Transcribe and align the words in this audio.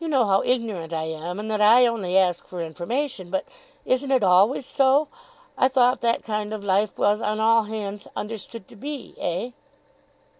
You 0.00 0.08
know 0.08 0.24
how 0.26 0.42
ignorant 0.44 0.92
I 0.92 1.04
am, 1.04 1.38
and 1.38 1.48
that 1.48 1.60
I 1.60 1.86
only 1.86 2.18
ask 2.18 2.44
for 2.44 2.60
information, 2.60 3.30
but 3.30 3.44
isn't 3.84 4.10
it 4.10 4.24
always 4.24 4.66
so? 4.66 5.06
I 5.56 5.68
thought 5.68 6.00
that 6.00 6.24
kind 6.24 6.52
of 6.52 6.64
life 6.64 6.98
was 6.98 7.20
on 7.20 7.38
all 7.38 7.62
hands 7.62 8.08
understood 8.16 8.66
to 8.66 8.74
be 8.74 9.14
eh? 9.20 9.52